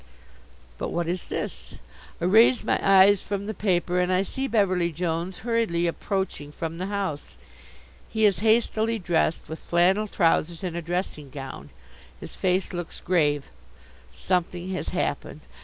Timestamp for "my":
2.63-2.79